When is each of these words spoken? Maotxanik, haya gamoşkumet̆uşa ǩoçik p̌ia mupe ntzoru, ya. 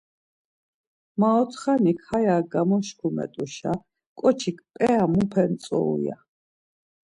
Maotxanik, 1.19 1.99
haya 2.07 2.35
gamoşkumet̆uşa 2.51 3.73
ǩoçik 4.19 4.57
p̌ia 4.73 5.03
mupe 5.11 5.43
ntzoru, 5.51 5.95
ya. 6.05 6.17